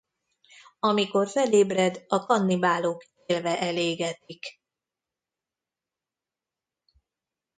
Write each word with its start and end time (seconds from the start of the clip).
Amikor 0.79 1.27
felébred 1.27 2.03
a 2.07 2.25
kannibálok 2.25 3.03
élve 3.25 3.59
elégetik. 3.59 4.61